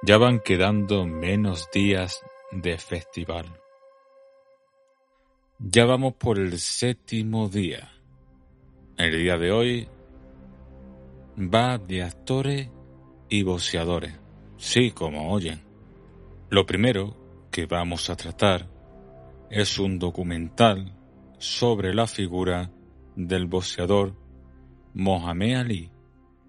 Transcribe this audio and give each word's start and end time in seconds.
Ya 0.00 0.16
van 0.16 0.38
quedando 0.38 1.06
menos 1.06 1.68
días 1.72 2.22
de 2.52 2.78
festival. 2.78 3.46
Ya 5.58 5.86
vamos 5.86 6.14
por 6.14 6.38
el 6.38 6.56
séptimo 6.60 7.48
día. 7.48 7.90
El 8.96 9.18
día 9.18 9.36
de 9.36 9.50
hoy 9.50 9.88
va 11.36 11.78
de 11.78 12.04
actores 12.04 12.70
y 13.28 13.42
boxeadores. 13.42 14.14
Sí, 14.56 14.92
como 14.92 15.32
oyen. 15.32 15.62
Lo 16.48 16.64
primero 16.64 17.48
que 17.50 17.66
vamos 17.66 18.08
a 18.08 18.14
tratar 18.14 18.68
es 19.50 19.80
un 19.80 19.98
documental 19.98 20.96
sobre 21.38 21.92
la 21.92 22.06
figura 22.06 22.70
del 23.16 23.46
boxeador 23.46 24.14
Mohamed 24.94 25.56
Ali, 25.56 25.90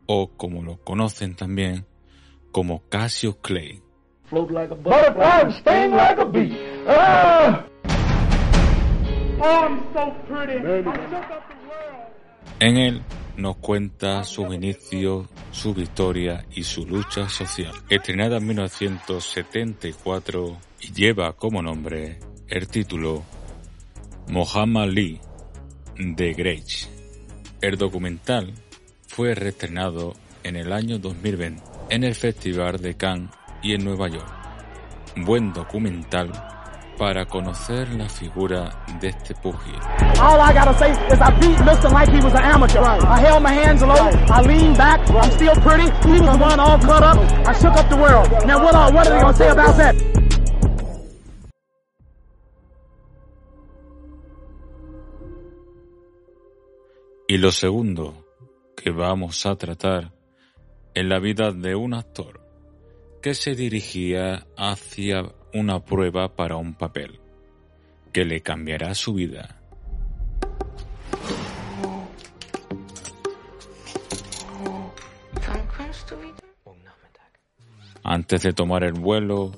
o 0.06 0.38
como 0.38 0.62
lo 0.62 0.84
conocen 0.84 1.36
también 1.36 1.88
como 2.52 2.84
Cassius 2.90 3.38
Clay. 3.42 3.82
En 12.60 12.78
él 12.78 13.02
nos 13.38 13.58
cuenta 13.58 14.24
sus 14.24 14.54
inicios, 14.54 15.28
su 15.52 15.74
victoria 15.74 16.46
y 16.52 16.64
su 16.64 16.86
lucha 16.86 17.28
social. 17.30 17.74
Estrenada 17.90 18.38
en 18.38 18.48
1974 18.48 20.58
y 20.82 20.94
lleva 20.94 21.34
como 21.34 21.62
nombre 21.62 22.20
el 22.48 22.68
título 22.68 23.24
Muhammad 24.28 24.84
Ali 24.84 25.20
The 26.16 26.34
Great. 26.34 26.68
El 27.62 27.78
documental 27.78 28.54
fue 29.08 29.36
reestrenado 29.36 30.14
en 30.44 30.56
el 30.56 30.72
año 30.72 31.00
2020 31.00 31.69
en 31.90 32.04
el 32.04 32.16
Festival 32.16 32.80
de 32.80 32.96
Cannes 32.96 33.30
y 33.62 33.74
en 33.74 33.84
Nueva 33.84 34.08
York. 34.08 34.28
Buen 35.18 35.52
documental 35.52 36.32
para 36.98 37.26
conocer 37.26 37.90
la 37.94 38.10
figura 38.10 38.70
de 39.00 39.08
este 39.08 39.34
pugil. 39.36 39.76
All 40.22 40.40
I 40.40 40.54
gotta 40.54 40.74
say 40.78 40.92
is 40.92 41.20
I 41.22 41.32
beat 41.40 41.58
Mr. 41.60 41.92
like 41.92 42.12
he 42.12 42.22
was 42.22 42.34
an 42.34 42.44
amateur. 42.44 42.82
Right. 42.82 43.02
I 43.04 43.20
held 43.22 43.42
my 43.42 43.54
hands 43.54 43.82
low, 43.82 43.96
I 43.96 44.42
leaned 44.42 44.78
back, 44.78 45.00
I'm 45.10 45.32
still 45.32 45.56
pretty, 45.62 45.90
he 46.08 46.20
was 46.20 46.38
one 46.38 46.60
all 46.60 46.78
cut 46.80 47.02
up, 47.04 47.18
I 47.48 47.54
shook 47.54 47.76
up 47.76 47.90
the 47.90 47.96
world. 47.96 48.30
Now 48.46 48.62
what, 48.64 48.76
are, 48.76 48.92
what 48.92 49.08
are 49.08 49.14
they 49.14 49.22
gonna 49.22 49.34
say 49.34 49.50
about 49.50 49.78
that? 49.78 49.96
Y 57.30 57.38
lo 57.38 57.52
segundo 57.52 58.26
que 58.76 58.92
vamos 58.92 59.46
a 59.46 59.56
tratar 59.56 60.19
en 60.94 61.10
la 61.10 61.20
vida 61.20 61.52
de 61.52 61.76
un 61.76 61.94
actor 61.94 62.42
que 63.22 63.34
se 63.34 63.56
dirigía 63.56 64.48
hacia 64.58 65.24
una 65.54 65.84
prueba 65.84 66.36
para 66.36 66.56
un 66.56 66.74
papel 66.74 67.20
que 68.12 68.26
le 68.26 68.42
cambiará 68.42 68.94
su 68.94 69.14
vida. 69.14 69.56
Antes 78.04 78.42
de 78.42 78.54
tomar 78.54 78.84
el 78.84 78.94
vuelo 78.94 79.52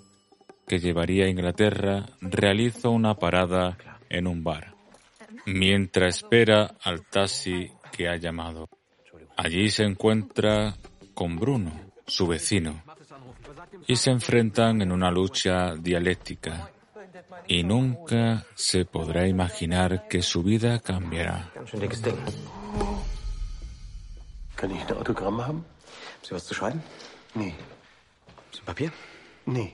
que 0.68 0.80
llevaría 0.80 1.26
a 1.26 1.30
Inglaterra, 1.30 2.06
realiza 2.20 2.90
una 2.90 3.16
parada 3.16 3.78
en 4.10 4.28
un 4.28 4.44
bar, 4.44 4.74
mientras 5.46 6.18
espera 6.18 6.76
al 6.82 7.06
taxi 7.06 7.72
que 7.92 8.10
ha 8.10 8.18
llamado. 8.18 8.68
Allí 9.38 9.70
se 9.70 9.84
encuentra 9.84 10.76
con 11.22 11.36
Bruno, 11.36 11.72
su 12.08 12.26
vecino, 12.26 12.82
y 13.86 13.96
se 13.96 14.10
enfrentan 14.10 14.82
en 14.82 14.92
una 14.92 15.12
lucha 15.12 15.76
dialéctica 15.76 16.72
y 17.48 17.62
nunca 17.62 18.44
se 18.56 18.86
podrá 18.86 19.28
imaginar 19.28 20.08
que 20.08 20.24
su 20.24 20.42
vida 20.42 20.80
cambiará. 20.80 21.52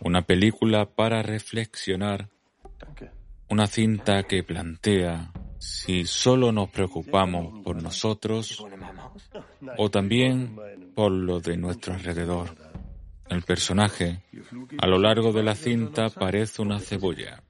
Una 0.02 0.22
película 0.24 0.86
para 0.86 1.24
reflexionar, 1.24 2.28
una 3.48 3.68
cinta 3.68 4.24
que 4.24 4.44
plantea 4.44 5.32
si 5.60 6.06
solo 6.06 6.52
nos 6.52 6.70
preocupamos 6.72 7.64
por 7.64 7.82
nosotros 7.82 8.66
o 9.78 9.90
también 9.90 10.58
por 10.98 11.12
lo 11.12 11.40
de 11.40 11.58
nuestro 11.58 11.94
alrededor. 11.94 12.58
El 13.30 13.44
personaje, 13.44 14.24
a 14.80 14.88
lo 14.88 14.98
largo 14.98 15.32
de 15.32 15.44
la 15.44 15.54
cinta, 15.54 16.10
parece 16.10 16.64
una 16.64 16.80
cebolla, 16.80 17.44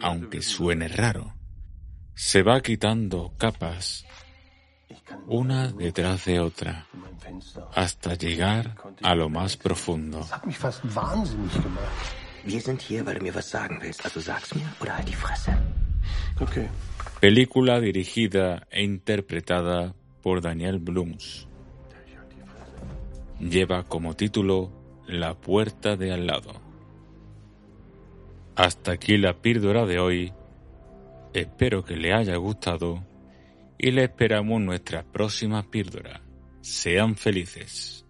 aunque 0.00 0.40
suene 0.40 0.86
raro. 0.86 1.34
Se 2.14 2.44
va 2.44 2.60
quitando 2.60 3.32
capas, 3.38 4.06
una 5.26 5.72
detrás 5.72 6.26
de 6.26 6.38
otra, 6.38 6.86
hasta 7.74 8.14
llegar 8.14 8.76
a 9.02 9.16
lo 9.16 9.28
más 9.28 9.56
profundo. 9.56 10.24
Película 17.18 17.80
dirigida 17.80 18.68
e 18.70 18.84
interpretada 18.84 19.92
por 20.22 20.40
Daniel 20.40 20.78
Blums. 20.78 21.48
Lleva 23.40 23.84
como 23.84 24.14
título 24.14 24.70
La 25.06 25.34
puerta 25.34 25.96
de 25.96 26.12
al 26.12 26.26
lado. 26.26 26.52
Hasta 28.56 28.92
aquí 28.92 29.18
la 29.18 29.34
píldora 29.34 29.84
de 29.86 29.98
hoy. 29.98 30.32
Espero 31.32 31.84
que 31.84 31.96
le 31.96 32.12
haya 32.12 32.36
gustado 32.36 33.04
y 33.76 33.90
le 33.90 34.04
esperamos 34.04 34.60
nuestra 34.60 35.02
próxima 35.02 35.68
píldora. 35.68 36.22
Sean 36.60 37.16
felices. 37.16 38.03